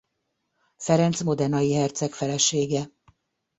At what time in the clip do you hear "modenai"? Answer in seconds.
1.21-1.71